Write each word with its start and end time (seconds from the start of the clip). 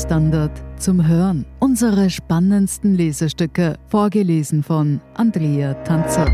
Standard 0.00 0.64
zum 0.80 1.06
Hören. 1.06 1.44
Unsere 1.58 2.08
spannendsten 2.08 2.94
Lesestücke, 2.94 3.78
vorgelesen 3.86 4.62
von 4.62 4.98
Andrea 5.14 5.74
Tanzer. 5.84 6.26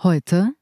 Heute 0.00 0.52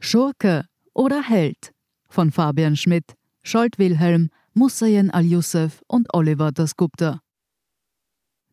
Schurke 0.00 0.64
oder 0.94 1.22
Held 1.22 1.72
von 2.08 2.32
Fabian 2.32 2.74
Schmidt, 2.74 3.14
Scholt 3.42 3.78
Wilhelm, 3.78 4.30
Mussayen 4.54 5.10
Al-Yusuf 5.10 5.82
und 5.88 6.14
Oliver 6.14 6.52
Dasgupta. 6.52 7.20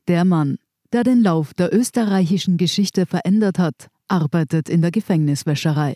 Der 0.09 0.25
Mann, 0.25 0.57
der 0.91 1.03
den 1.03 1.21
Lauf 1.21 1.53
der 1.53 1.73
österreichischen 1.73 2.57
Geschichte 2.57 3.05
verändert 3.05 3.59
hat, 3.59 3.87
arbeitet 4.09 4.67
in 4.67 4.81
der 4.81 4.91
Gefängniswäscherei. 4.91 5.95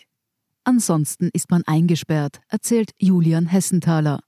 Ansonsten 0.63 1.29
ist 1.33 1.51
man 1.51 1.63
eingesperrt, 1.65 2.39
erzählt 2.47 2.91
Julian 2.97 3.47
Hessenthaler. 3.47 4.21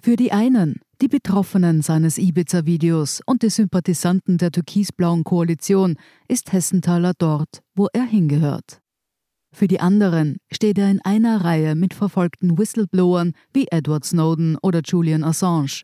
Für 0.00 0.16
die 0.16 0.32
einen, 0.32 0.80
die 1.00 1.08
Betroffenen 1.08 1.82
seines 1.82 2.18
Ibiza-Videos 2.18 3.20
und 3.26 3.42
die 3.42 3.50
Sympathisanten 3.50 4.38
der 4.38 4.52
türkisblauen 4.52 5.24
Koalition, 5.24 5.96
ist 6.28 6.52
Hessenthaler 6.52 7.12
dort, 7.18 7.62
wo 7.74 7.88
er 7.92 8.04
hingehört. 8.04 8.80
Für 9.52 9.68
die 9.68 9.80
anderen 9.80 10.36
steht 10.52 10.78
er 10.78 10.90
in 10.90 11.00
einer 11.00 11.42
Reihe 11.42 11.74
mit 11.74 11.94
verfolgten 11.94 12.58
Whistleblowern 12.58 13.32
wie 13.54 13.68
Edward 13.70 14.04
Snowden 14.04 14.58
oder 14.62 14.82
Julian 14.84 15.24
Assange. 15.24 15.82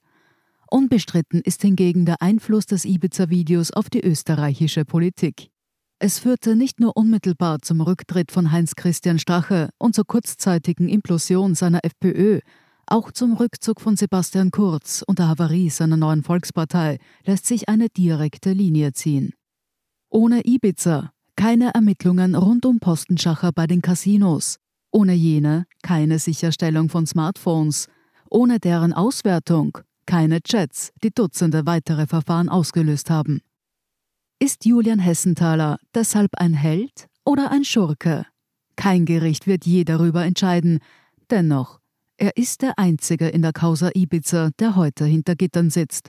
Unbestritten 0.70 1.40
ist 1.40 1.62
hingegen 1.62 2.04
der 2.04 2.20
Einfluss 2.20 2.66
des 2.66 2.84
Ibiza-Videos 2.84 3.72
auf 3.72 3.90
die 3.90 4.04
österreichische 4.04 4.84
Politik. 4.84 5.50
Es 5.98 6.18
führte 6.18 6.56
nicht 6.56 6.80
nur 6.80 6.96
unmittelbar 6.96 7.60
zum 7.60 7.80
Rücktritt 7.80 8.32
von 8.32 8.52
Heinz 8.52 8.74
Christian 8.74 9.18
Strache 9.18 9.70
und 9.78 9.94
zur 9.94 10.06
kurzzeitigen 10.06 10.88
Implosion 10.88 11.54
seiner 11.54 11.84
FPÖ, 11.84 12.40
auch 12.86 13.12
zum 13.12 13.34
Rückzug 13.34 13.80
von 13.80 13.96
Sebastian 13.96 14.50
Kurz 14.50 15.02
und 15.06 15.18
der 15.18 15.28
Havarie 15.28 15.70
seiner 15.70 15.96
neuen 15.96 16.22
Volkspartei 16.22 16.98
lässt 17.24 17.46
sich 17.46 17.68
eine 17.68 17.88
direkte 17.88 18.52
Linie 18.52 18.92
ziehen. 18.92 19.32
Ohne 20.10 20.42
Ibiza 20.44 21.12
keine 21.36 21.74
Ermittlungen 21.74 22.34
rund 22.34 22.66
um 22.66 22.78
Postenschacher 22.78 23.52
bei 23.52 23.66
den 23.66 23.82
Casinos, 23.82 24.58
ohne 24.90 25.14
jene 25.14 25.66
keine 25.82 26.18
Sicherstellung 26.18 26.88
von 26.88 27.06
Smartphones, 27.06 27.88
ohne 28.30 28.60
deren 28.60 28.92
Auswertung 28.92 29.78
keine 30.06 30.40
Chats, 30.42 30.90
die 31.02 31.10
Dutzende 31.10 31.66
weitere 31.66 32.06
Verfahren 32.06 32.48
ausgelöst 32.48 33.10
haben. 33.10 33.40
Ist 34.38 34.64
Julian 34.64 34.98
Hessenthaler 34.98 35.78
deshalb 35.94 36.30
ein 36.36 36.54
Held 36.54 37.06
oder 37.24 37.50
ein 37.50 37.64
Schurke? 37.64 38.26
Kein 38.76 39.04
Gericht 39.04 39.46
wird 39.46 39.64
je 39.64 39.84
darüber 39.84 40.24
entscheiden. 40.24 40.80
Dennoch, 41.30 41.80
er 42.22 42.36
ist 42.36 42.62
der 42.62 42.78
Einzige 42.78 43.26
in 43.26 43.42
der 43.42 43.52
Causa 43.52 43.90
Ibiza, 43.94 44.50
der 44.60 44.76
heute 44.76 45.04
hinter 45.04 45.34
Gittern 45.34 45.70
sitzt. 45.70 46.08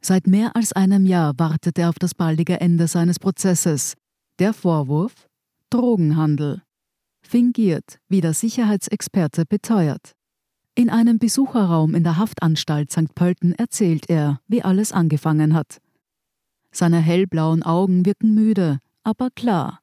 Seit 0.00 0.26
mehr 0.26 0.56
als 0.56 0.72
einem 0.72 1.04
Jahr 1.04 1.34
wartet 1.36 1.78
er 1.78 1.90
auf 1.90 1.98
das 1.98 2.14
baldige 2.14 2.62
Ende 2.62 2.88
seines 2.88 3.18
Prozesses. 3.18 3.92
Der 4.38 4.54
Vorwurf? 4.54 5.28
Drogenhandel. 5.68 6.62
Fingiert, 7.20 7.98
wie 8.08 8.22
der 8.22 8.32
Sicherheitsexperte 8.32 9.44
beteuert. 9.44 10.12
In 10.74 10.88
einem 10.88 11.18
Besucherraum 11.18 11.94
in 11.94 12.04
der 12.04 12.16
Haftanstalt 12.16 12.90
St. 12.90 13.14
Pölten 13.14 13.52
erzählt 13.52 14.08
er, 14.08 14.40
wie 14.48 14.62
alles 14.62 14.92
angefangen 14.92 15.52
hat. 15.52 15.76
Seine 16.72 17.00
hellblauen 17.00 17.62
Augen 17.62 18.06
wirken 18.06 18.34
müde, 18.34 18.78
aber 19.02 19.28
klar. 19.28 19.80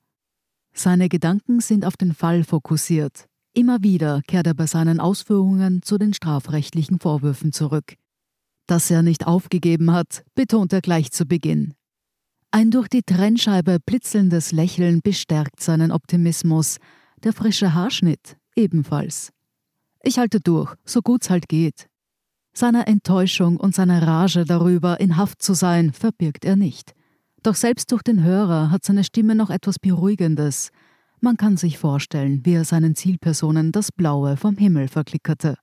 Seine 0.74 1.08
Gedanken 1.08 1.60
sind 1.60 1.86
auf 1.86 1.98
den 1.98 2.16
Fall 2.16 2.44
fokussiert. 2.44 3.28
Immer 3.54 3.84
wieder 3.84 4.22
kehrt 4.28 4.48
er 4.48 4.54
bei 4.54 4.66
seinen 4.66 5.00
Ausführungen 5.00 5.82
zu 5.82 5.98
den 5.98 6.14
strafrechtlichen 6.14 7.00
Vorwürfen 7.00 7.52
zurück. 7.52 7.96
Dass 8.66 8.90
er 8.90 9.02
nicht 9.02 9.28
aufgegeben 9.28 9.92
hat, 9.92 10.24
betont 10.36 10.72
er 10.72 10.80
gleich 10.80 11.12
zu 11.12 11.26
Beginn. 11.26 11.74
Ein 12.52 12.72
durch 12.72 12.88
die 12.88 13.04
Trennscheibe 13.04 13.80
blitzelndes 13.86 14.52
Lächeln 14.54 15.02
bestärkt 15.02 15.62
seinen 15.62 15.92
Optimismus, 15.92 16.78
der 17.24 17.34
frische 17.34 17.74
Haarschnitt 17.74 18.38
ebenfalls. 18.56 19.32
Ich 20.04 20.18
halte 20.18 20.40
durch, 20.40 20.74
so 20.86 21.02
gut's 21.02 21.30
halt 21.30 21.48
geht. 21.50 21.88
Seiner 22.54 22.88
Enttäuschung 22.88 23.58
und 23.58 23.76
seiner 23.76 24.06
Rage 24.06 24.46
darüber, 24.46 25.00
in 25.00 25.18
Haft 25.18 25.42
zu 25.42 25.54
sein, 25.54 25.94
verbirgt 25.94 26.46
er 26.46 26.56
nicht. 26.56 26.94
Doch 27.44 27.56
selbst 27.56 27.92
durch 27.92 28.04
den 28.04 28.24
Hörer 28.24 28.72
hat 28.72 28.86
seine 28.86 29.04
Stimme 29.04 29.36
noch 29.36 29.50
etwas 29.50 29.80
Beruhigendes. 29.80 30.70
Man 31.24 31.38
kann 31.38 31.56
sich 31.56 31.78
vorstellen, 31.78 32.44
wie 32.46 32.54
er 32.54 32.66
seinen 32.66 32.96
Zielpersonen 32.96 33.72
das 33.72 33.92
Blaue 33.92 34.38
vom 34.38 34.58
Himmel 34.58 34.88
verklickerte. 34.88 35.56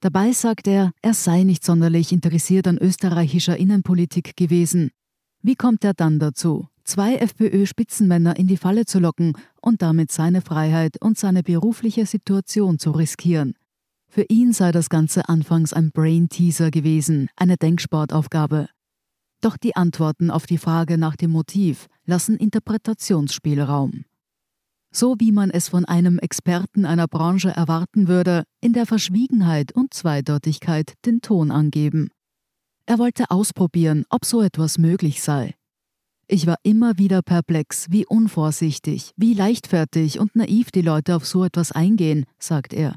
Dabei 0.00 0.32
sagt 0.32 0.68
er, 0.68 0.92
er 1.00 1.14
sei 1.14 1.44
nicht 1.44 1.64
sonderlich 1.64 2.12
interessiert 2.12 2.68
an 2.68 2.76
österreichischer 2.76 3.56
Innenpolitik 3.56 4.36
gewesen. 4.36 4.90
Wie 5.40 5.54
kommt 5.54 5.82
er 5.82 5.94
dann 5.94 6.18
dazu, 6.18 6.68
zwei 6.84 7.16
FPÖ-Spitzenmänner 7.16 8.36
in 8.36 8.48
die 8.48 8.58
Falle 8.58 8.84
zu 8.84 8.98
locken 8.98 9.32
und 9.62 9.80
damit 9.80 10.12
seine 10.12 10.42
Freiheit 10.42 11.00
und 11.00 11.16
seine 11.16 11.42
berufliche 11.42 12.04
Situation 12.04 12.78
zu 12.78 12.90
riskieren? 12.90 13.54
Für 14.08 14.26
ihn 14.28 14.52
sei 14.52 14.72
das 14.72 14.90
Ganze 14.90 15.26
anfangs 15.26 15.72
ein 15.72 15.90
Brain-Teaser 15.90 16.70
gewesen, 16.70 17.30
eine 17.34 17.56
Denksportaufgabe. 17.56 18.68
Doch 19.40 19.56
die 19.56 19.74
Antworten 19.74 20.30
auf 20.30 20.44
die 20.44 20.58
Frage 20.58 20.98
nach 20.98 21.16
dem 21.16 21.30
Motiv 21.30 21.86
lassen 22.04 22.36
Interpretationsspielraum. 22.36 24.04
So 24.94 25.16
wie 25.18 25.32
man 25.32 25.50
es 25.50 25.70
von 25.70 25.86
einem 25.86 26.18
Experten 26.18 26.84
einer 26.84 27.08
Branche 27.08 27.48
erwarten 27.48 28.08
würde, 28.08 28.44
in 28.60 28.74
der 28.74 28.84
Verschwiegenheit 28.84 29.72
und 29.72 29.94
Zweideutigkeit 29.94 30.92
den 31.06 31.22
Ton 31.22 31.50
angeben. 31.50 32.10
Er 32.84 32.98
wollte 32.98 33.30
ausprobieren, 33.30 34.04
ob 34.10 34.26
so 34.26 34.42
etwas 34.42 34.76
möglich 34.76 35.22
sei. 35.22 35.54
Ich 36.28 36.46
war 36.46 36.56
immer 36.62 36.98
wieder 36.98 37.22
perplex, 37.22 37.86
wie 37.90 38.04
unvorsichtig, 38.04 39.12
wie 39.16 39.32
leichtfertig 39.32 40.20
und 40.20 40.36
naiv 40.36 40.70
die 40.70 40.82
Leute 40.82 41.16
auf 41.16 41.26
so 41.26 41.42
etwas 41.44 41.72
eingehen, 41.72 42.26
sagt 42.38 42.74
er. 42.74 42.96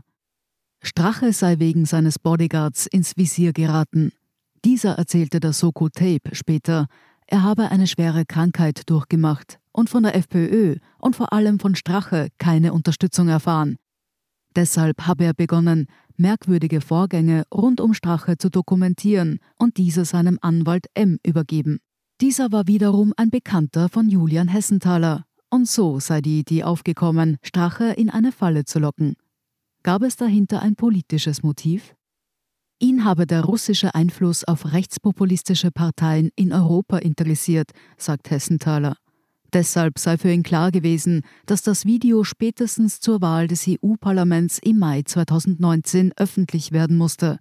Strache 0.81 1.31
sei 1.31 1.59
wegen 1.59 1.85
seines 1.85 2.19
Bodyguards 2.19 2.88
ins 2.88 3.16
Visier 3.16 3.53
geraten. 3.53 4.11
Dieser 4.66 4.97
erzählte 4.97 5.39
der 5.39 5.53
Soko 5.53 5.88
Tape 5.89 6.34
später, 6.35 6.88
er 7.25 7.44
habe 7.44 7.72
eine 7.72 7.88
schwere 7.88 8.25
Krankheit 8.25 8.89
durchgemacht 8.89 9.59
und 9.75 9.89
von 9.89 10.03
der 10.03 10.15
FPÖ 10.15 10.77
und 10.99 11.15
vor 11.15 11.33
allem 11.33 11.59
von 11.59 11.75
Strache 11.75 12.29
keine 12.37 12.71
Unterstützung 12.71 13.27
erfahren. 13.27 13.75
Deshalb 14.55 15.05
habe 15.05 15.25
er 15.25 15.33
begonnen, 15.33 15.87
merkwürdige 16.15 16.79
Vorgänge 16.79 17.43
rund 17.53 17.81
um 17.81 17.93
Strache 17.93 18.37
zu 18.37 18.49
dokumentieren 18.49 19.39
und 19.59 19.75
diese 19.75 20.05
seinem 20.05 20.39
Anwalt 20.41 20.85
M 20.93 21.19
übergeben. 21.25 21.79
Dieser 22.21 22.53
war 22.53 22.67
wiederum 22.67 23.13
ein 23.17 23.29
Bekannter 23.29 23.89
von 23.89 24.07
Julian 24.07 24.47
Hessenthaler, 24.47 25.25
und 25.49 25.67
so 25.67 25.99
sei 25.99 26.21
die 26.21 26.39
Idee 26.39 26.63
aufgekommen, 26.63 27.37
Strache 27.43 27.91
in 27.91 28.09
eine 28.09 28.31
Falle 28.31 28.63
zu 28.63 28.79
locken. 28.79 29.15
Gab 29.83 30.03
es 30.03 30.15
dahinter 30.15 30.61
ein 30.61 30.75
politisches 30.75 31.43
Motiv? 31.43 31.93
Ihn 32.79 33.03
habe 33.03 33.27
der 33.27 33.43
russische 33.43 33.93
Einfluss 33.93 34.45
auf 34.45 34.71
rechtspopulistische 34.71 35.71
Parteien 35.71 36.29
in 36.35 36.53
Europa 36.53 36.97
interessiert, 36.97 37.71
sagt 37.97 38.31
Hessenthaler. 38.31 38.95
Deshalb 39.55 39.99
sei 39.99 40.17
für 40.17 40.29
ihn 40.29 40.43
klar 40.43 40.69
gewesen, 40.69 41.21
dass 41.45 41.61
das 41.61 41.85
Video 41.85 42.25
spätestens 42.25 42.99
zur 42.99 43.21
Wahl 43.21 43.47
des 43.47 43.66
EU-Parlaments 43.69 44.59
im 44.59 44.79
Mai 44.79 45.03
2019 45.03 46.11
öffentlich 46.17 46.73
werden 46.73 46.97
musste. 46.97 47.39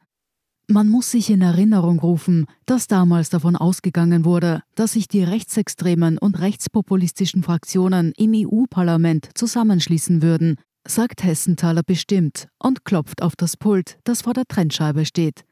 Man 0.69 0.89
muss 0.89 1.11
sich 1.11 1.29
in 1.29 1.43
Erinnerung 1.43 1.99
rufen, 1.99 2.47
dass 2.67 2.87
damals 2.87 3.31
davon 3.31 3.57
ausgegangen 3.57 4.25
wurde, 4.25 4.63
dass 4.77 4.93
sich 4.93 5.09
die 5.09 5.25
rechtsextremen 5.25 6.17
und 6.17 6.39
rechtspopulistischen 6.39 7.43
Fraktionen 7.43 8.13
im 8.17 8.33
EU-Parlament 8.33 9.31
zusammenschließen 9.35 10.23
würden, 10.23 10.59
sagt 10.87 11.25
Hessenthaler 11.25 11.83
bestimmt 11.83 12.47
und 12.61 12.85
klopft 12.85 13.23
auf 13.23 13.35
das 13.35 13.57
Pult, 13.57 13.99
das 14.05 14.23
vor 14.23 14.35
der 14.35 14.45
Trennscheibe 14.47 15.05
steht. 15.05 15.45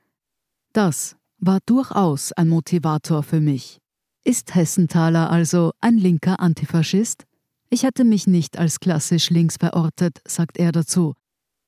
Das 0.72 1.16
war 1.38 1.58
durchaus 1.66 2.30
ein 2.30 2.48
Motivator 2.48 3.24
für 3.24 3.40
mich. 3.40 3.81
Ist 4.24 4.54
Hessenthaler 4.54 5.30
also 5.30 5.72
ein 5.80 5.98
linker 5.98 6.38
Antifaschist? 6.38 7.24
Ich 7.70 7.82
hätte 7.82 8.04
mich 8.04 8.28
nicht 8.28 8.56
als 8.56 8.78
klassisch 8.78 9.30
links 9.30 9.56
verortet, 9.56 10.20
sagt 10.24 10.58
er 10.58 10.70
dazu. 10.70 11.14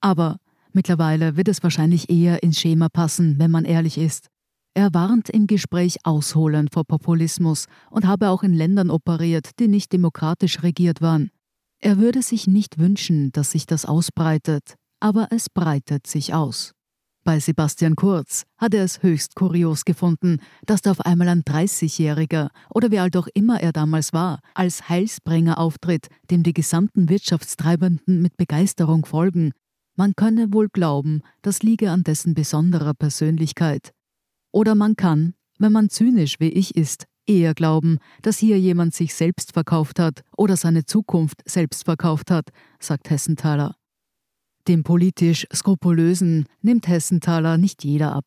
Aber 0.00 0.36
mittlerweile 0.72 1.36
wird 1.36 1.48
es 1.48 1.64
wahrscheinlich 1.64 2.10
eher 2.10 2.44
ins 2.44 2.60
Schema 2.60 2.88
passen, 2.88 3.40
wenn 3.40 3.50
man 3.50 3.64
ehrlich 3.64 3.98
ist. 3.98 4.28
Er 4.72 4.94
warnt 4.94 5.30
im 5.30 5.48
Gespräch 5.48 5.96
ausholend 6.04 6.72
vor 6.72 6.84
Populismus 6.84 7.66
und 7.90 8.06
habe 8.06 8.28
auch 8.28 8.44
in 8.44 8.52
Ländern 8.52 8.90
operiert, 8.90 9.50
die 9.58 9.66
nicht 9.66 9.92
demokratisch 9.92 10.62
regiert 10.62 11.00
waren. 11.00 11.30
Er 11.80 11.98
würde 11.98 12.22
sich 12.22 12.46
nicht 12.46 12.78
wünschen, 12.78 13.32
dass 13.32 13.50
sich 13.50 13.66
das 13.66 13.84
ausbreitet, 13.84 14.76
aber 15.00 15.26
es 15.30 15.50
breitet 15.50 16.06
sich 16.06 16.34
aus. 16.34 16.72
Bei 17.24 17.40
Sebastian 17.40 17.96
Kurz 17.96 18.44
hat 18.58 18.74
er 18.74 18.84
es 18.84 19.02
höchst 19.02 19.34
kurios 19.34 19.86
gefunden, 19.86 20.40
dass 20.66 20.82
da 20.82 20.90
auf 20.90 21.00
einmal 21.00 21.28
ein 21.28 21.42
30-Jähriger 21.42 22.50
oder 22.68 22.90
wie 22.90 22.98
alt 22.98 23.16
auch 23.16 23.28
immer 23.32 23.58
er 23.62 23.72
damals 23.72 24.12
war, 24.12 24.40
als 24.52 24.90
Heilsbringer 24.90 25.56
auftritt, 25.56 26.08
dem 26.30 26.42
die 26.42 26.52
gesamten 26.52 27.08
Wirtschaftstreibenden 27.08 28.20
mit 28.20 28.36
Begeisterung 28.36 29.06
folgen. 29.06 29.52
Man 29.96 30.14
könne 30.14 30.52
wohl 30.52 30.68
glauben, 30.68 31.22
das 31.40 31.62
liege 31.62 31.90
an 31.90 32.04
dessen 32.04 32.34
besonderer 32.34 32.92
Persönlichkeit. 32.92 33.94
Oder 34.52 34.74
man 34.74 34.94
kann, 34.94 35.32
wenn 35.58 35.72
man 35.72 35.88
zynisch 35.88 36.40
wie 36.40 36.50
ich 36.50 36.76
ist, 36.76 37.06
eher 37.26 37.54
glauben, 37.54 38.00
dass 38.20 38.36
hier 38.36 38.60
jemand 38.60 38.94
sich 38.94 39.14
selbst 39.14 39.52
verkauft 39.52 39.98
hat 39.98 40.24
oder 40.36 40.58
seine 40.58 40.84
Zukunft 40.84 41.40
selbst 41.46 41.84
verkauft 41.86 42.30
hat, 42.30 42.50
sagt 42.80 43.08
Hessenthaler. 43.08 43.76
Dem 44.66 44.82
politisch 44.82 45.46
Skrupulösen 45.52 46.46
nimmt 46.62 46.88
Hessenthaler 46.88 47.58
nicht 47.58 47.84
jeder 47.84 48.12
ab. 48.12 48.24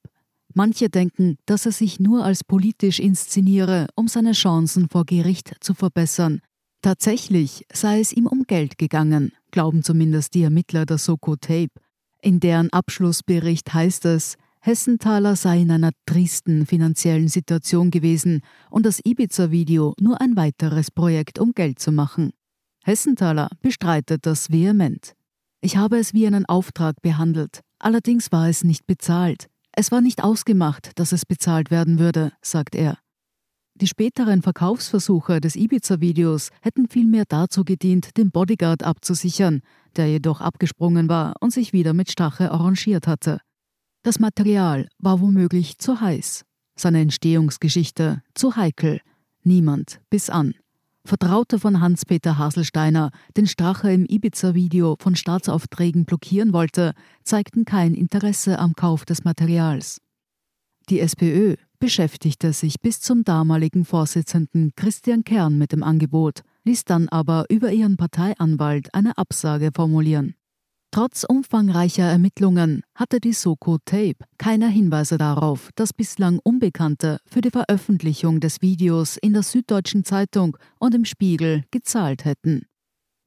Manche 0.53 0.89
denken, 0.89 1.37
dass 1.45 1.65
er 1.65 1.71
sich 1.71 1.99
nur 1.99 2.23
als 2.23 2.43
politisch 2.43 2.99
inszeniere, 2.99 3.87
um 3.95 4.07
seine 4.07 4.31
Chancen 4.33 4.87
vor 4.89 5.05
Gericht 5.05 5.55
zu 5.59 5.73
verbessern. 5.73 6.41
Tatsächlich 6.81 7.65
sei 7.73 7.99
es 7.99 8.13
ihm 8.13 8.27
um 8.27 8.43
Geld 8.43 8.77
gegangen, 8.77 9.31
glauben 9.51 9.83
zumindest 9.83 10.35
die 10.35 10.43
Ermittler 10.43 10.85
der 10.85 10.97
Soko 10.99 11.35
Tape. 11.35 11.71
In 12.21 12.39
deren 12.39 12.71
Abschlussbericht 12.71 13.73
heißt 13.73 14.05
es, 14.05 14.35
Hessenthaler 14.59 15.35
sei 15.35 15.61
in 15.61 15.71
einer 15.71 15.91
tristen 16.05 16.65
finanziellen 16.65 17.29
Situation 17.29 17.89
gewesen 17.89 18.41
und 18.69 18.85
das 18.85 18.99
Ibiza-Video 19.03 19.93
nur 19.99 20.19
ein 20.21 20.35
weiteres 20.35 20.91
Projekt, 20.91 21.39
um 21.39 21.53
Geld 21.53 21.79
zu 21.79 21.91
machen. 21.91 22.31
Hessenthaler 22.83 23.49
bestreitet 23.61 24.25
das 24.25 24.51
vehement. 24.51 25.16
Ich 25.61 25.77
habe 25.77 25.97
es 25.97 26.13
wie 26.13 26.27
einen 26.27 26.45
Auftrag 26.45 27.01
behandelt, 27.01 27.61
allerdings 27.79 28.31
war 28.31 28.47
es 28.47 28.63
nicht 28.63 28.85
bezahlt. 28.85 29.47
Es 29.71 29.91
war 29.91 30.01
nicht 30.01 30.23
ausgemacht, 30.23 30.91
dass 30.95 31.11
es 31.11 31.25
bezahlt 31.25 31.71
werden 31.71 31.99
würde, 31.99 32.31
sagt 32.41 32.75
er. 32.75 32.97
Die 33.79 33.87
späteren 33.87 34.41
Verkaufsversuche 34.41 35.39
des 35.39 35.55
Ibiza-Videos 35.55 36.49
hätten 36.61 36.87
vielmehr 36.87 37.25
dazu 37.27 37.63
gedient, 37.63 38.17
den 38.17 38.31
Bodyguard 38.31 38.81
abzusichern, 38.81 39.61
der 39.95 40.07
jedoch 40.07 40.41
abgesprungen 40.41 41.09
war 41.09 41.35
und 41.41 41.53
sich 41.53 41.73
wieder 41.73 41.93
mit 41.93 42.11
Stache 42.11 42.51
arrangiert 42.51 43.05
hatte. 43.05 43.39
Das 44.01 44.19
Material 44.19 44.87
war 44.97 45.21
womöglich 45.21 45.77
zu 45.77 46.01
heiß, 46.01 46.43
seine 46.75 47.01
Entstehungsgeschichte 47.01 48.23
zu 48.33 48.55
heikel, 48.55 48.99
niemand 49.43 49.99
bis 50.09 50.31
an. 50.31 50.55
Vertraute 51.07 51.57
von 51.57 51.79
Hans-Peter 51.79 52.37
Haselsteiner, 52.37 53.11
den 53.37 53.47
Strache 53.47 53.89
im 53.93 54.05
Ibiza-Video 54.05 54.97
von 54.99 55.15
Staatsaufträgen 55.15 56.03
blockieren 56.03 56.51
wollte, 56.51 56.93
zeigten 57.23 57.63
kein 57.63 57.93
Interesse 57.93 58.59
am 58.59 58.73
Kauf 58.73 59.05
des 59.05 59.23
Materials. 59.23 60.01
Die 60.89 60.99
SPÖ 60.99 61.55
beschäftigte 61.79 62.51
sich 62.51 62.81
bis 62.81 62.99
zum 62.99 63.23
damaligen 63.23 63.85
Vorsitzenden 63.85 64.73
Christian 64.75 65.23
Kern 65.23 65.57
mit 65.57 65.71
dem 65.71 65.81
Angebot, 65.81 66.41
ließ 66.65 66.83
dann 66.83 67.07
aber 67.07 67.45
über 67.47 67.71
ihren 67.71 67.95
Parteianwalt 67.95 68.93
eine 68.93 69.17
Absage 69.17 69.71
formulieren. 69.73 70.35
Trotz 70.97 71.23
umfangreicher 71.23 72.05
Ermittlungen 72.05 72.81
hatte 72.95 73.19
die 73.19 73.33
Soko 73.33 73.77
Tape 73.85 74.17
keine 74.39 74.67
Hinweise 74.67 75.19
darauf, 75.19 75.69
dass 75.75 75.93
bislang 75.93 76.39
Unbekannte 76.43 77.19
für 77.27 77.41
die 77.41 77.51
Veröffentlichung 77.51 78.39
des 78.39 78.63
Videos 78.63 79.15
in 79.15 79.33
der 79.33 79.43
Süddeutschen 79.43 80.05
Zeitung 80.05 80.57
und 80.79 80.95
im 80.95 81.05
Spiegel 81.05 81.65
gezahlt 81.69 82.25
hätten. 82.25 82.65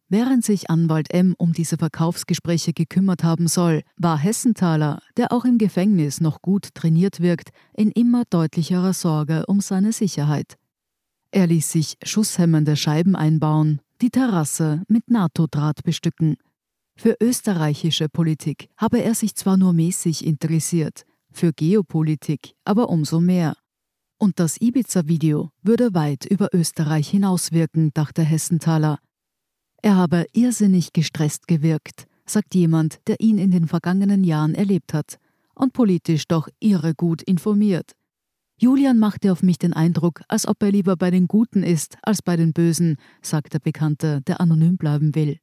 Während 0.08 0.44
sich 0.44 0.68
Anwalt 0.68 1.14
M 1.14 1.36
um 1.38 1.52
diese 1.52 1.76
Verkaufsgespräche 1.76 2.72
gekümmert 2.72 3.22
haben 3.22 3.46
soll, 3.46 3.82
war 3.96 4.18
Hessenthaler, 4.18 5.00
der 5.16 5.30
auch 5.30 5.44
im 5.44 5.56
Gefängnis 5.56 6.20
noch 6.20 6.42
gut 6.42 6.74
trainiert 6.74 7.20
wirkt, 7.20 7.50
in 7.72 7.92
immer 7.92 8.24
deutlicherer 8.30 8.94
Sorge 8.94 9.46
um 9.46 9.60
seine 9.60 9.92
Sicherheit. 9.92 10.56
Er 11.30 11.46
ließ 11.46 11.70
sich 11.70 11.98
schusshemmende 12.02 12.74
Scheiben 12.74 13.14
einbauen, 13.14 13.80
die 14.02 14.10
Terrasse 14.10 14.82
mit 14.88 15.08
NATO-Draht 15.08 15.84
bestücken– 15.84 16.36
für 17.00 17.16
österreichische 17.18 18.10
Politik 18.10 18.68
habe 18.76 19.02
er 19.02 19.14
sich 19.14 19.34
zwar 19.34 19.56
nur 19.56 19.72
mäßig 19.72 20.26
interessiert, 20.26 21.06
für 21.32 21.50
Geopolitik 21.50 22.52
aber 22.62 22.90
umso 22.90 23.20
mehr. 23.20 23.56
Und 24.18 24.38
das 24.38 24.60
Ibiza-Video 24.60 25.50
würde 25.62 25.94
weit 25.94 26.26
über 26.26 26.50
Österreich 26.52 27.08
hinauswirken, 27.08 27.90
dachte 27.94 28.22
Hessenthaler. 28.22 28.98
Er 29.80 29.96
habe 29.96 30.26
irrsinnig 30.34 30.92
gestresst 30.92 31.48
gewirkt, 31.48 32.06
sagt 32.26 32.54
jemand, 32.54 33.00
der 33.06 33.18
ihn 33.20 33.38
in 33.38 33.50
den 33.50 33.66
vergangenen 33.66 34.22
Jahren 34.22 34.54
erlebt 34.54 34.92
hat, 34.92 35.16
und 35.54 35.72
politisch 35.72 36.26
doch 36.28 36.50
irre 36.60 36.94
gut 36.94 37.22
informiert. 37.22 37.92
Julian 38.58 38.98
machte 38.98 39.32
auf 39.32 39.42
mich 39.42 39.56
den 39.56 39.72
Eindruck, 39.72 40.20
als 40.28 40.46
ob 40.46 40.62
er 40.62 40.70
lieber 40.70 40.96
bei 40.96 41.10
den 41.10 41.28
Guten 41.28 41.62
ist 41.62 41.96
als 42.02 42.20
bei 42.20 42.36
den 42.36 42.52
Bösen, 42.52 42.98
sagt 43.22 43.54
der 43.54 43.60
Bekannte, 43.60 44.20
der 44.26 44.42
anonym 44.42 44.76
bleiben 44.76 45.14
will. 45.14 45.38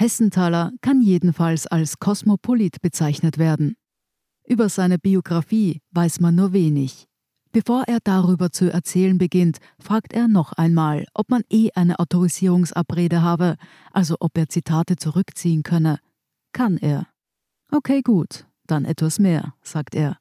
Hessenthaler 0.00 0.72
kann 0.80 1.02
jedenfalls 1.02 1.66
als 1.66 1.98
Kosmopolit 1.98 2.80
bezeichnet 2.80 3.36
werden. 3.36 3.76
Über 4.46 4.70
seine 4.70 4.98
Biografie 4.98 5.82
weiß 5.90 6.20
man 6.20 6.36
nur 6.36 6.54
wenig. 6.54 7.06
Bevor 7.52 7.84
er 7.86 7.98
darüber 8.02 8.50
zu 8.50 8.72
erzählen 8.72 9.18
beginnt, 9.18 9.58
fragt 9.78 10.14
er 10.14 10.26
noch 10.26 10.54
einmal, 10.54 11.06
ob 11.12 11.28
man 11.28 11.42
eh 11.50 11.68
eine 11.74 11.98
Autorisierungsabrede 11.98 13.20
habe, 13.20 13.56
also 13.92 14.16
ob 14.20 14.38
er 14.38 14.48
Zitate 14.48 14.96
zurückziehen 14.96 15.64
könne. 15.64 15.98
Kann 16.54 16.78
er. 16.78 17.06
Okay, 17.70 18.00
gut, 18.00 18.46
dann 18.66 18.86
etwas 18.86 19.18
mehr, 19.18 19.52
sagt 19.62 19.94
er. 19.94 20.16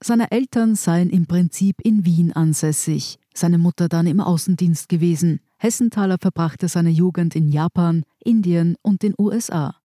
Seine 0.00 0.30
Eltern 0.30 0.76
seien 0.76 1.10
im 1.10 1.26
Prinzip 1.26 1.80
in 1.80 2.04
Wien 2.04 2.32
ansässig, 2.32 3.18
seine 3.34 3.58
Mutter 3.58 3.88
dann 3.88 4.06
im 4.06 4.20
Außendienst 4.20 4.88
gewesen. 4.88 5.40
Hessenthaler 5.62 6.16
verbrachte 6.18 6.68
seine 6.68 6.88
Jugend 6.88 7.36
in 7.36 7.50
Japan, 7.50 8.04
Indien 8.24 8.76
und 8.80 9.02
den 9.02 9.12
USA. 9.18 9.76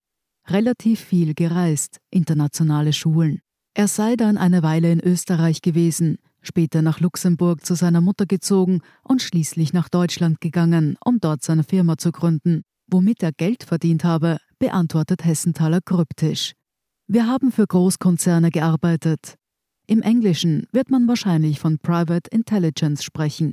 Relativ 0.48 1.00
viel 1.00 1.34
gereist, 1.34 1.98
internationale 2.10 2.94
Schulen. 2.94 3.42
Er 3.74 3.86
sei 3.86 4.16
dann 4.16 4.38
eine 4.38 4.62
Weile 4.62 4.90
in 4.90 5.00
Österreich 5.00 5.60
gewesen, 5.60 6.16
später 6.40 6.80
nach 6.80 7.00
Luxemburg 7.00 7.66
zu 7.66 7.74
seiner 7.74 8.00
Mutter 8.00 8.24
gezogen 8.24 8.80
und 9.02 9.20
schließlich 9.20 9.74
nach 9.74 9.90
Deutschland 9.90 10.40
gegangen, 10.40 10.96
um 11.04 11.20
dort 11.20 11.42
seine 11.42 11.62
Firma 11.62 11.98
zu 11.98 12.10
gründen. 12.10 12.62
Womit 12.86 13.22
er 13.22 13.32
Geld 13.32 13.62
verdient 13.62 14.02
habe, 14.02 14.38
beantwortet 14.58 15.26
Hessenthaler 15.26 15.80
kryptisch. 15.84 16.54
Wir 17.06 17.26
haben 17.26 17.52
für 17.52 17.66
Großkonzerne 17.66 18.50
gearbeitet. 18.50 19.34
Im 19.86 20.00
Englischen 20.00 20.68
wird 20.72 20.90
man 20.90 21.06
wahrscheinlich 21.06 21.60
von 21.60 21.78
Private 21.78 22.30
Intelligence 22.30 23.04
sprechen. 23.04 23.52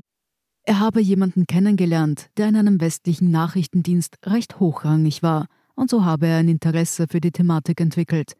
Er 0.65 0.79
habe 0.79 1.01
jemanden 1.01 1.45
kennengelernt, 1.45 2.29
der 2.37 2.47
in 2.47 2.55
einem 2.55 2.79
westlichen 2.79 3.31
Nachrichtendienst 3.31 4.17
recht 4.25 4.59
hochrangig 4.59 5.21
war, 5.21 5.47
und 5.75 5.89
so 5.89 6.05
habe 6.05 6.27
er 6.27 6.37
ein 6.37 6.47
Interesse 6.47 7.07
für 7.09 7.19
die 7.19 7.31
Thematik 7.31 7.81
entwickelt. 7.81 8.37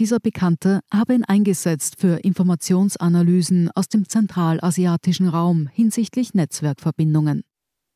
Dieser 0.00 0.18
Bekannte 0.18 0.80
habe 0.92 1.14
ihn 1.14 1.24
eingesetzt 1.24 1.96
für 2.00 2.16
Informationsanalysen 2.24 3.70
aus 3.74 3.86
dem 3.88 4.08
zentralasiatischen 4.08 5.28
Raum 5.28 5.68
hinsichtlich 5.72 6.34
Netzwerkverbindungen. 6.34 7.42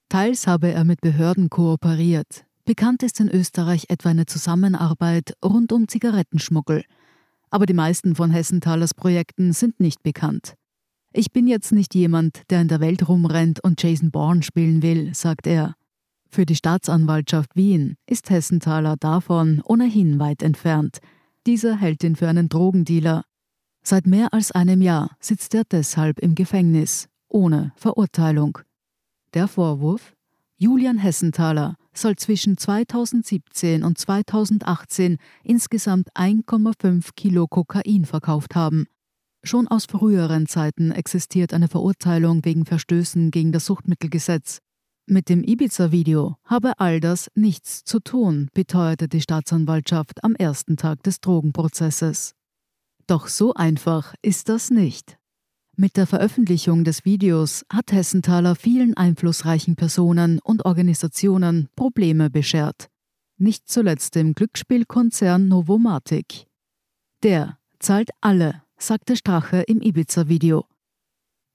Teils 0.08 0.46
habe 0.46 0.70
er 0.70 0.84
mit 0.84 1.00
Behörden 1.00 1.50
kooperiert. 1.50 2.44
Bekannt 2.66 3.02
ist 3.02 3.20
in 3.20 3.28
Österreich 3.28 3.86
etwa 3.88 4.10
eine 4.10 4.26
Zusammenarbeit 4.26 5.34
rund 5.44 5.72
um 5.72 5.88
Zigarettenschmuggel. 5.88 6.84
Aber 7.50 7.66
die 7.66 7.74
meisten 7.74 8.14
von 8.14 8.30
Hessenthalers 8.30 8.94
Projekten 8.94 9.52
sind 9.52 9.80
nicht 9.80 10.02
bekannt. 10.02 10.54
Ich 11.16 11.30
bin 11.30 11.46
jetzt 11.46 11.70
nicht 11.70 11.94
jemand, 11.94 12.42
der 12.50 12.60
in 12.60 12.66
der 12.66 12.80
Welt 12.80 13.08
rumrennt 13.08 13.62
und 13.62 13.80
Jason 13.80 14.10
Bourne 14.10 14.42
spielen 14.42 14.82
will, 14.82 15.14
sagt 15.14 15.46
er. 15.46 15.76
Für 16.28 16.44
die 16.44 16.56
Staatsanwaltschaft 16.56 17.54
Wien 17.54 17.94
ist 18.04 18.30
Hessenthaler 18.30 18.96
davon 18.96 19.62
ohnehin 19.64 20.18
weit 20.18 20.42
entfernt. 20.42 20.98
Dieser 21.46 21.76
hält 21.76 22.02
ihn 22.02 22.16
für 22.16 22.28
einen 22.28 22.48
Drogendealer. 22.48 23.22
Seit 23.84 24.08
mehr 24.08 24.34
als 24.34 24.50
einem 24.50 24.82
Jahr 24.82 25.16
sitzt 25.20 25.54
er 25.54 25.62
deshalb 25.62 26.18
im 26.18 26.34
Gefängnis, 26.34 27.06
ohne 27.28 27.72
Verurteilung. 27.76 28.58
Der 29.34 29.46
Vorwurf? 29.46 30.16
Julian 30.56 30.98
Hessenthaler 30.98 31.76
soll 31.92 32.16
zwischen 32.16 32.58
2017 32.58 33.84
und 33.84 33.98
2018 33.98 35.18
insgesamt 35.44 36.08
1,5 36.16 37.10
Kilo 37.14 37.46
Kokain 37.46 38.04
verkauft 38.04 38.56
haben. 38.56 38.88
Schon 39.46 39.68
aus 39.68 39.84
früheren 39.84 40.46
Zeiten 40.46 40.90
existiert 40.90 41.52
eine 41.52 41.68
Verurteilung 41.68 42.46
wegen 42.46 42.64
Verstößen 42.64 43.30
gegen 43.30 43.52
das 43.52 43.66
Suchtmittelgesetz. 43.66 44.60
Mit 45.06 45.28
dem 45.28 45.44
Ibiza-Video 45.44 46.36
habe 46.46 46.80
all 46.80 46.98
das 46.98 47.28
nichts 47.34 47.84
zu 47.84 48.00
tun, 48.00 48.48
beteuerte 48.54 49.06
die 49.06 49.20
Staatsanwaltschaft 49.20 50.24
am 50.24 50.34
ersten 50.34 50.78
Tag 50.78 51.02
des 51.02 51.20
Drogenprozesses. 51.20 52.32
Doch 53.06 53.28
so 53.28 53.52
einfach 53.52 54.14
ist 54.22 54.48
das 54.48 54.70
nicht. 54.70 55.18
Mit 55.76 55.98
der 55.98 56.06
Veröffentlichung 56.06 56.84
des 56.84 57.04
Videos 57.04 57.66
hat 57.70 57.92
Hessenthaler 57.92 58.54
vielen 58.54 58.96
einflussreichen 58.96 59.76
Personen 59.76 60.38
und 60.38 60.64
Organisationen 60.64 61.68
Probleme 61.76 62.30
beschert. 62.30 62.88
Nicht 63.36 63.68
zuletzt 63.68 64.14
dem 64.14 64.32
Glücksspielkonzern 64.32 65.48
Novomatic. 65.48 66.46
Der 67.22 67.58
zahlt 67.78 68.08
alle 68.22 68.63
sagte 68.86 69.16
Strache 69.16 69.62
im 69.62 69.80
Ibiza-Video. 69.80 70.66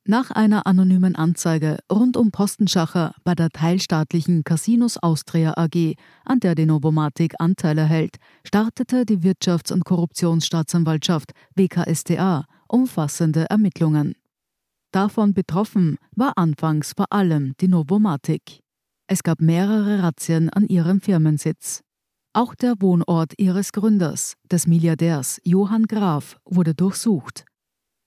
Nach 0.06 0.32
einer 0.32 0.66
anonymen 0.66 1.16
Anzeige 1.16 1.78
rund 1.92 2.18
um 2.18 2.32
Postenschacher 2.32 3.14
bei 3.24 3.36
der 3.36 3.50
teilstaatlichen 3.50 4.44
Casinos 4.44 4.98
Austria 4.98 5.54
AG, 5.56 5.96
an 6.26 6.40
der 6.40 6.56
die 6.56 6.66
Novomatic 6.66 7.36
Anteile 7.38 7.86
hält, 7.86 8.18
startete 8.44 9.06
die 9.06 9.20
Wirtschafts- 9.20 9.72
und 9.72 9.86
Korruptionsstaatsanwaltschaft 9.86 11.34
WKStA 11.56 12.46
umfassende 12.68 13.46
Ermittlungen. 13.50 14.16
Davon 14.92 15.36
betroffen 15.36 15.98
war 16.16 16.34
anfangs 16.38 16.94
vor 16.98 17.12
allem 17.12 17.54
die 17.62 17.68
Novomatic. 17.68 18.62
Es 19.06 19.22
gab 19.22 19.42
mehrere 19.42 20.02
Razzien 20.02 20.50
an 20.50 20.68
ihrem 20.68 21.02
Firmensitz. 21.02 21.84
Auch 22.34 22.54
der 22.54 22.76
Wohnort 22.80 23.34
ihres 23.38 23.72
Gründers, 23.72 24.36
des 24.52 24.68
Milliardärs 24.68 25.42
Johann 25.44 25.88
Graf, 25.88 26.38
wurde 26.46 26.76
durchsucht. 26.76 27.44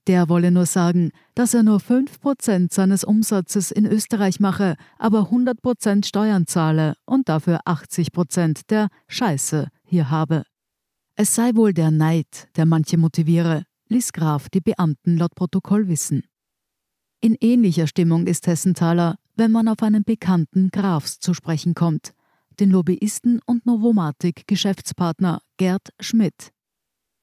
Der 0.07 0.29
wolle 0.29 0.51
nur 0.53 0.67
sagen, 0.67 1.11
dass 1.35 1.55
er 1.55 1.65
nur 1.65 1.79
5% 1.79 2.73
seines 2.73 3.03
Umsatzes 3.03 3.73
in 3.73 3.85
Österreich 3.85 4.39
mache, 4.39 4.77
aber 4.99 5.31
100% 5.31 6.05
Steuern 6.05 6.47
zahle 6.47 6.95
und 7.05 7.29
dafür 7.29 7.61
80% 7.67 8.63
der 8.69 8.89
Scheiße 9.09 9.69
hier 9.85 10.11
habe. 10.11 10.45
Es 11.17 11.35
sei 11.35 11.55
wohl 11.55 11.73
der 11.73 11.91
Neid, 11.91 12.49
der 12.57 12.67
manche 12.67 12.99
motiviere, 12.99 13.65
ließ 13.89 14.13
Graf 14.13 14.49
die 14.49 14.61
Beamten 14.61 15.17
laut 15.17 15.35
Protokoll 15.35 15.89
wissen. 15.89 16.23
In 17.21 17.37
ähnlicher 17.41 17.87
Stimmung 17.87 18.27
ist 18.27 18.47
Hessenthaler, 18.47 19.17
wenn 19.37 19.53
man 19.53 19.69
auf 19.69 19.83
einen 19.83 20.05
bekannten 20.05 20.71
Grafs 20.71 21.21
zu 21.21 21.35
sprechen 21.35 21.75
kommt, 21.75 22.13
den 22.61 22.71
Lobbyisten 22.71 23.41
und 23.47 23.67
Novomatic-Geschäftspartner 23.67 25.41
Gerd 25.57 25.91
Schmidt. 26.01 26.53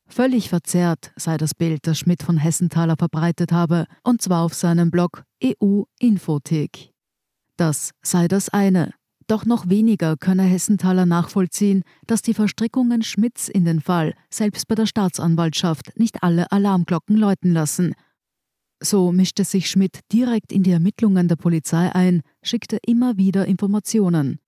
Völlig 0.07 0.49
verzerrt 0.49 1.11
sei 1.15 1.37
das 1.37 1.53
Bild, 1.53 1.85
das 1.85 1.99
Schmidt 1.99 2.23
von 2.23 2.37
Hessenthaler 2.37 2.95
verbreitet 2.97 3.51
habe, 3.51 3.85
und 4.03 4.21
zwar 4.21 4.43
auf 4.43 4.53
seinem 4.53 4.89
Blog 4.89 5.23
EU 5.43 5.83
Infothek. 5.99 6.91
Das 7.57 7.91
sei 8.01 8.27
das 8.27 8.49
eine. 8.49 8.93
Doch 9.27 9.45
noch 9.45 9.69
weniger 9.69 10.17
könne 10.17 10.43
Hessenthaler 10.43 11.05
nachvollziehen, 11.05 11.83
dass 12.07 12.23
die 12.23 12.33
Verstrickungen 12.33 13.03
Schmidts 13.03 13.47
in 13.47 13.63
den 13.63 13.79
Fall 13.79 14.15
selbst 14.31 14.67
bei 14.67 14.73
der 14.73 14.87
Staatsanwaltschaft 14.87 15.99
nicht 15.99 16.23
alle 16.23 16.51
Alarmglocken 16.51 17.15
läuten 17.15 17.53
lassen. 17.53 17.93
So 18.81 19.11
mischte 19.11 19.43
sich 19.43 19.69
Schmidt 19.69 19.99
direkt 20.11 20.51
in 20.51 20.63
die 20.63 20.71
Ermittlungen 20.71 21.27
der 21.27 21.35
Polizei 21.35 21.93
ein, 21.93 22.21
schickte 22.41 22.79
immer 22.83 23.17
wieder 23.17 23.45
Informationen. 23.45 24.39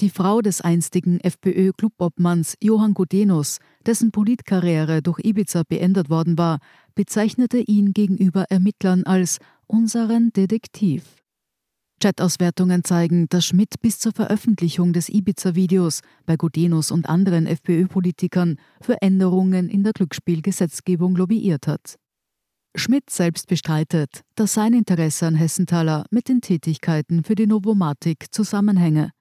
Die 0.00 0.10
Frau 0.10 0.42
des 0.42 0.60
einstigen 0.60 1.20
FPÖ-Clubobmanns 1.20 2.56
Johann 2.62 2.92
Gudenus, 2.92 3.60
dessen 3.86 4.10
Politkarriere 4.10 5.00
durch 5.00 5.20
Ibiza 5.24 5.62
beendet 5.66 6.10
worden 6.10 6.36
war, 6.36 6.58
bezeichnete 6.94 7.58
ihn 7.58 7.94
gegenüber 7.94 8.44
Ermittlern 8.50 9.04
als 9.04 9.38
unseren 9.66 10.34
Detektiv. 10.34 11.16
Chat-Auswertungen 12.02 12.84
zeigen, 12.84 13.26
dass 13.30 13.46
Schmidt 13.46 13.80
bis 13.80 13.98
zur 13.98 14.12
Veröffentlichung 14.12 14.92
des 14.92 15.08
Ibiza-Videos 15.08 16.00
bei 16.26 16.36
Gudenus 16.36 16.90
und 16.90 17.08
anderen 17.08 17.46
FPÖ-Politikern 17.46 18.58
für 18.82 19.00
Änderungen 19.00 19.70
in 19.70 19.82
der 19.82 19.94
Glücksspielgesetzgebung 19.94 21.16
lobbyiert 21.16 21.66
hat. 21.66 21.96
Schmidt 22.76 23.08
selbst 23.08 23.46
bestreitet, 23.46 24.20
dass 24.34 24.52
sein 24.52 24.74
Interesse 24.74 25.26
an 25.26 25.36
Hessenthaler 25.36 26.04
mit 26.10 26.28
den 26.28 26.42
Tätigkeiten 26.42 27.24
für 27.24 27.34
die 27.34 27.46
Novomatic 27.46 28.26
zusammenhänge. 28.30 29.12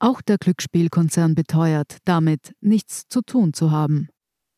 Auch 0.00 0.22
der 0.22 0.38
Glücksspielkonzern 0.38 1.34
beteuert, 1.34 1.98
damit 2.06 2.54
nichts 2.62 3.04
zu 3.08 3.20
tun 3.20 3.52
zu 3.52 3.70
haben. 3.70 4.08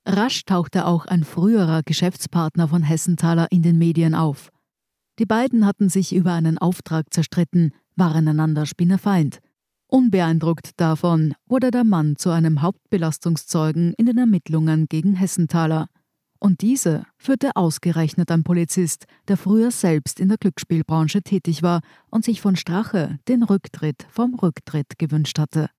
Rasch 0.07 0.45
tauchte 0.45 0.87
auch 0.87 1.05
ein 1.07 1.25
früherer 1.25 1.83
Geschäftspartner 1.85 2.69
von 2.69 2.83
Hessenthaler 2.83 3.51
in 3.51 3.63
den 3.63 3.77
Medien 3.77 4.15
auf. 4.15 4.51
Die 5.19 5.27
beiden 5.27 5.67
hatten 5.67 5.89
sich 5.89 6.15
über 6.15 6.33
einen 6.33 6.59
Auftrag 6.59 7.13
zerstritten, 7.13 7.73
waren 7.97 8.29
einander 8.29 8.67
Spinnefeind. 8.67 9.41
Unbeeindruckt 9.89 10.71
davon 10.77 11.35
wurde 11.47 11.73
der 11.73 11.85
Mann 11.85 12.17
zu 12.17 12.31
einem 12.31 12.63
Hauptbelastungszeugen 12.63 13.95
in 13.95 14.07
den 14.07 14.19
Ermittlungen 14.19 14.87
gegen 14.89 15.15
Hessenthaler. 15.15 15.89
Und 16.43 16.61
diese 16.61 17.05
führte 17.19 17.55
ausgerechnet 17.55 18.33
ein 18.33 18.43
Polizist, 18.43 19.05
der 19.29 19.37
früher 19.37 19.71
selbst 19.71 20.19
in 20.19 20.27
der 20.27 20.39
Glücksspielbranche 20.39 21.23
tätig 21.23 21.63
war 21.63 21.83
und 22.11 22.25
sich 22.25 22.41
von 22.41 22.57
Strache 22.57 23.21
den 23.29 23.45
Rücktritt 23.45 24.09
vom 24.11 24.35
Rücktritt 24.35 24.99
gewünscht 24.99 25.39
hatte. 25.39 25.71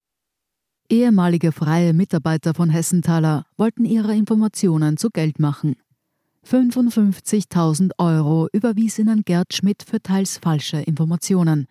Ehemalige 0.87 1.51
freie 1.51 1.91
Mitarbeiter 1.91 2.53
von 2.53 2.69
Hessenthaler 2.69 3.45
wollten 3.57 3.83
ihre 3.83 4.15
Informationen 4.15 4.95
zu 4.95 5.09
Geld 5.09 5.37
machen. 5.37 5.75
55.000 6.47 7.91
Euro 7.97 8.47
überwies 8.53 8.99
ihnen 8.99 9.23
Gerd 9.25 9.53
Schmidt 9.53 9.83
für 9.83 10.01
teils 10.01 10.37
falsche 10.37 10.77
Informationen. 10.77 11.67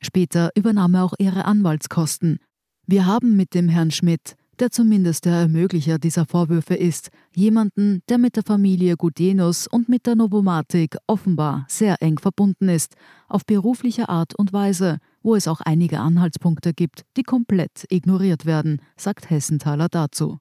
Später 0.00 0.48
übernahm 0.54 0.94
er 0.94 1.04
auch 1.04 1.14
ihre 1.18 1.44
Anwaltskosten. 1.44 2.38
Wir 2.86 3.04
haben 3.04 3.36
mit 3.36 3.52
dem 3.52 3.68
Herrn 3.68 3.90
Schmidt 3.90 4.36
der 4.60 4.70
zumindest 4.70 5.24
der 5.24 5.34
Ermöglicher 5.34 5.98
dieser 5.98 6.26
Vorwürfe 6.26 6.74
ist, 6.74 7.10
jemanden, 7.34 8.02
der 8.08 8.18
mit 8.18 8.36
der 8.36 8.42
Familie 8.42 8.96
Gudenus 8.96 9.66
und 9.66 9.88
mit 9.88 10.06
der 10.06 10.16
Novomatic 10.16 10.96
offenbar 11.06 11.64
sehr 11.68 12.02
eng 12.02 12.18
verbunden 12.18 12.68
ist, 12.68 12.94
auf 13.28 13.46
berufliche 13.46 14.08
Art 14.08 14.34
und 14.34 14.52
Weise, 14.52 14.98
wo 15.22 15.34
es 15.34 15.48
auch 15.48 15.60
einige 15.60 16.00
Anhaltspunkte 16.00 16.74
gibt, 16.74 17.04
die 17.16 17.22
komplett 17.22 17.86
ignoriert 17.88 18.44
werden, 18.44 18.82
sagt 18.96 19.30
Hessenthaler 19.30 19.88
dazu. 19.88 20.38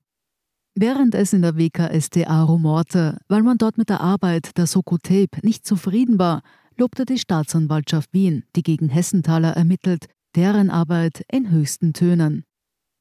Während 0.76 1.16
es 1.16 1.34
in 1.34 1.42
der 1.42 1.58
WKSDA 1.58 2.44
rumorte, 2.44 3.20
weil 3.28 3.44
man 3.44 3.58
dort 3.58 3.78
mit 3.78 3.90
der 3.90 4.02
Arbeit 4.02 4.58
der 4.58 4.68
Soko 4.68 4.98
Tape 4.98 5.40
nicht 5.44 5.66
zufrieden 5.66 6.20
war, 6.20 6.42
lobte 6.78 7.06
die 7.06 7.18
Staatsanwaltschaft 7.18 8.14
Wien, 8.14 8.44
die 8.56 8.64
gegen 8.64 8.90
Hessenthaler 8.90 9.52
ermittelt, 9.52 10.08
deren 10.36 10.70
Arbeit 10.70 11.24
in 11.32 11.50
höchsten 11.52 11.94
Tönen. 11.94 12.46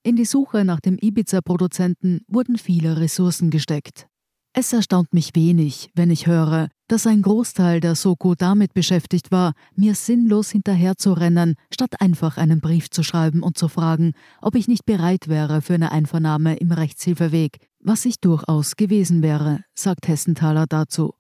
In 0.09 0.17
die 0.17 0.25
Suche 0.25 0.65
nach 0.65 0.81
dem 0.81 0.97
Ibiza-Produzenten 0.99 2.23
wurden 2.29 2.57
viele 2.57 2.99
Ressourcen 2.99 3.51
gesteckt. 3.51 4.07
Es 4.55 4.73
erstaunt 4.73 5.13
mich 5.13 5.33
wenig, 5.35 5.91
wenn 5.95 6.11
ich 6.11 6.27
höre, 6.27 6.71
dass 6.89 7.07
ein 7.07 7.21
Großteil 7.21 7.81
der 7.81 7.95
Soko 7.95 8.35
damit 8.35 8.73
beschäftigt 8.73 9.31
war, 9.31 9.53
mir 9.77 9.95
sinnlos 9.95 10.51
hinterherzurennen, 10.51 11.57
statt 11.71 12.01
einfach 12.01 12.39
einen 12.39 12.63
Brief 12.63 12.89
zu 12.89 13.03
schreiben 13.03 13.43
und 13.43 13.59
zu 13.59 13.69
fragen, 13.69 14.15
ob 14.41 14.55
ich 14.55 14.67
nicht 14.67 14.87
bereit 14.87 15.29
wäre 15.29 15.61
für 15.61 15.75
eine 15.75 15.93
Einvernahme 15.93 16.57
im 16.57 16.73
Rechtshilfeweg, 16.73 17.59
was 17.79 18.07
ich 18.07 18.19
durchaus 18.19 18.77
gewesen 18.77 19.21
wäre, 19.21 19.63
sagt 19.75 20.09
Hessenthaler 20.09 20.65
dazu. 20.67 21.13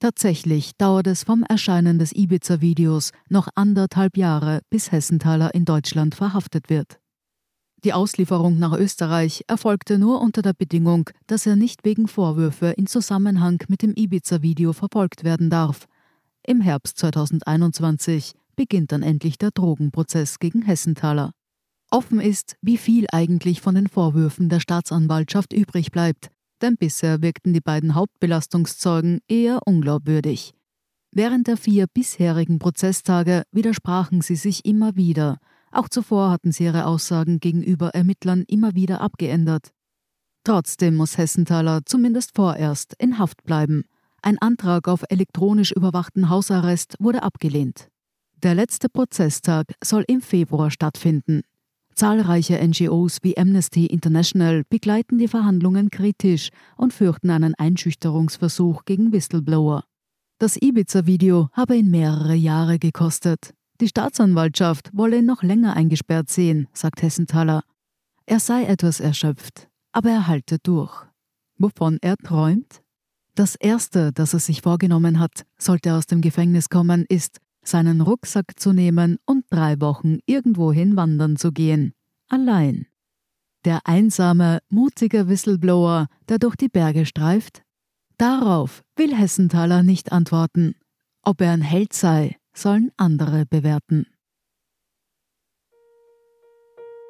Tatsächlich 0.00 0.72
dauert 0.76 1.06
es 1.06 1.22
vom 1.22 1.44
Erscheinen 1.44 2.00
des 2.00 2.12
Ibiza-Videos 2.12 3.12
noch 3.28 3.46
anderthalb 3.54 4.16
Jahre, 4.16 4.62
bis 4.68 4.90
Hessenthaler 4.90 5.54
in 5.54 5.64
Deutschland 5.64 6.16
verhaftet 6.16 6.70
wird. 6.70 6.99
Die 7.82 7.94
Auslieferung 7.94 8.58
nach 8.58 8.74
Österreich 8.74 9.42
erfolgte 9.46 9.98
nur 9.98 10.20
unter 10.20 10.42
der 10.42 10.52
Bedingung, 10.52 11.08
dass 11.26 11.46
er 11.46 11.56
nicht 11.56 11.82
wegen 11.82 12.08
Vorwürfe 12.08 12.74
in 12.76 12.86
Zusammenhang 12.86 13.62
mit 13.68 13.80
dem 13.80 13.94
Ibiza-Video 13.94 14.74
verfolgt 14.74 15.24
werden 15.24 15.48
darf. 15.48 15.86
Im 16.46 16.60
Herbst 16.60 16.98
2021 16.98 18.34
beginnt 18.54 18.92
dann 18.92 19.02
endlich 19.02 19.38
der 19.38 19.50
Drogenprozess 19.50 20.38
gegen 20.38 20.60
Hessenthaler. 20.60 21.32
Offen 21.90 22.20
ist, 22.20 22.56
wie 22.60 22.76
viel 22.76 23.06
eigentlich 23.12 23.62
von 23.62 23.74
den 23.74 23.88
Vorwürfen 23.88 24.50
der 24.50 24.60
Staatsanwaltschaft 24.60 25.54
übrig 25.54 25.90
bleibt, 25.90 26.28
denn 26.60 26.76
bisher 26.76 27.22
wirkten 27.22 27.54
die 27.54 27.62
beiden 27.62 27.94
Hauptbelastungszeugen 27.94 29.20
eher 29.26 29.60
unglaubwürdig. 29.64 30.52
Während 31.12 31.46
der 31.46 31.56
vier 31.56 31.86
bisherigen 31.86 32.58
Prozesstage 32.58 33.44
widersprachen 33.52 34.20
sie 34.20 34.36
sich 34.36 34.66
immer 34.66 34.96
wieder– 34.96 35.38
auch 35.70 35.88
zuvor 35.88 36.30
hatten 36.30 36.52
sie 36.52 36.64
ihre 36.64 36.86
Aussagen 36.86 37.40
gegenüber 37.40 37.90
Ermittlern 37.90 38.44
immer 38.48 38.74
wieder 38.74 39.00
abgeändert. 39.00 39.72
Trotzdem 40.44 40.96
muss 40.96 41.18
Hessenthaler 41.18 41.82
zumindest 41.84 42.34
vorerst 42.34 42.94
in 42.98 43.18
Haft 43.18 43.44
bleiben. 43.44 43.84
Ein 44.22 44.38
Antrag 44.38 44.88
auf 44.88 45.04
elektronisch 45.08 45.72
überwachten 45.72 46.28
Hausarrest 46.28 46.96
wurde 46.98 47.22
abgelehnt. 47.22 47.88
Der 48.42 48.54
letzte 48.54 48.88
Prozesstag 48.88 49.66
soll 49.84 50.04
im 50.08 50.22
Februar 50.22 50.70
stattfinden. 50.70 51.42
Zahlreiche 51.94 52.58
NGOs 52.66 53.18
wie 53.22 53.36
Amnesty 53.36 53.84
International 53.86 54.64
begleiten 54.70 55.18
die 55.18 55.28
Verhandlungen 55.28 55.90
kritisch 55.90 56.48
und 56.76 56.94
fürchten 56.94 57.30
einen 57.30 57.54
Einschüchterungsversuch 57.54 58.84
gegen 58.86 59.12
Whistleblower. 59.12 59.84
Das 60.38 60.56
Ibiza-Video 60.56 61.50
habe 61.52 61.76
ihn 61.76 61.90
mehrere 61.90 62.34
Jahre 62.34 62.78
gekostet. 62.78 63.52
Die 63.80 63.88
Staatsanwaltschaft 63.88 64.90
wolle 64.92 65.18
ihn 65.18 65.26
noch 65.26 65.42
länger 65.42 65.74
eingesperrt 65.74 66.28
sehen, 66.28 66.68
sagt 66.74 67.00
Hessenthaler. 67.02 67.62
Er 68.26 68.38
sei 68.38 68.64
etwas 68.64 69.00
erschöpft, 69.00 69.68
aber 69.92 70.10
er 70.10 70.26
halte 70.26 70.58
durch. 70.62 71.06
Wovon 71.56 71.98
er 72.02 72.16
träumt? 72.18 72.82
Das 73.34 73.54
Erste, 73.54 74.12
das 74.12 74.34
er 74.34 74.40
sich 74.40 74.60
vorgenommen 74.60 75.18
hat, 75.18 75.46
sollte 75.56 75.88
er 75.90 75.96
aus 75.96 76.06
dem 76.06 76.20
Gefängnis 76.20 76.68
kommen, 76.68 77.06
ist, 77.08 77.38
seinen 77.62 78.02
Rucksack 78.02 78.58
zu 78.58 78.72
nehmen 78.72 79.18
und 79.24 79.44
drei 79.48 79.80
Wochen 79.80 80.18
irgendwohin 80.26 80.96
wandern 80.96 81.36
zu 81.36 81.50
gehen. 81.50 81.94
Allein. 82.28 82.86
Der 83.64 83.80
einsame, 83.84 84.60
mutige 84.68 85.28
Whistleblower, 85.28 86.08
der 86.28 86.38
durch 86.38 86.56
die 86.56 86.68
Berge 86.68 87.06
streift? 87.06 87.62
Darauf 88.18 88.82
will 88.96 89.14
Hessenthaler 89.14 89.82
nicht 89.82 90.12
antworten. 90.12 90.74
Ob 91.22 91.40
er 91.40 91.52
ein 91.52 91.62
Held 91.62 91.92
sei, 91.92 92.36
sollen 92.60 92.90
andere 92.96 93.46
bewerten. 93.46 94.06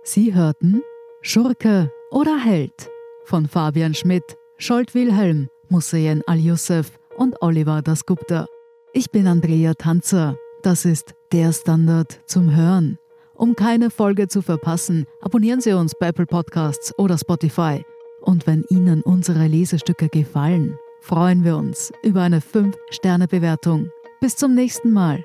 Sie 0.05 0.35
hörten 0.35 0.83
Schurke 1.23 1.93
oder 2.11 2.39
Held 2.39 2.91
von 3.25 3.47
Fabian 3.47 3.95
Schmidt, 3.95 4.25
Scholt 4.59 4.95
Wilhelm, 4.95 5.49
Musayen 5.69 6.23
Al-Yusuf 6.27 6.99
und 7.17 7.41
Oliver 7.43 7.83
Dasgupta. 7.83 8.47
Ich 8.93 9.11
bin 9.11 9.27
Andrea 9.27 9.75
Tanzer. 9.75 10.37
Das 10.63 10.85
ist 10.85 11.15
der 11.33 11.53
Standard 11.53 12.21
zum 12.27 12.55
Hören. 12.55 12.99
Um 13.35 13.55
keine 13.55 13.91
Folge 13.91 14.29
zu 14.29 14.43
verpassen, 14.43 15.07
abonnieren 15.21 15.61
Sie 15.61 15.73
uns 15.73 15.95
bei 15.99 16.09
Apple 16.09 16.27
Podcasts 16.27 16.97
oder 16.99 17.17
Spotify. 17.17 17.85
Und 18.21 18.47
wenn 18.47 18.65
Ihnen 18.69 19.03
unsere 19.03 19.47
Lesestücke 19.47 20.09
gefallen, 20.09 20.79
freuen 21.01 21.45
wir 21.45 21.57
uns 21.57 21.93
über 22.03 22.23
eine 22.23 22.41
5-Sterne-Bewertung. 22.41 23.91
Bis 24.21 24.37
zum 24.37 24.55
nächsten 24.55 24.91
Mal. 24.91 25.25